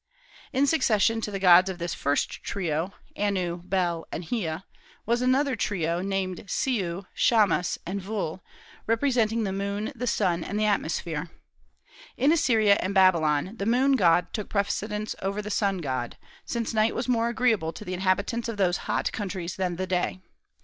[0.51, 4.63] In succession to the gods of this first trio, Anu, Bel, and Hea,
[5.05, 8.41] was another trio, named Siu, Shamas, and Vul,
[8.87, 11.29] representing the moon, the sun, and the atmosphere.
[12.17, 16.95] "In Assyria and Babylon the moon god took precedence of the sun god, since night
[16.95, 20.19] was more agreeable to the inhabitants of those hot countries than the day."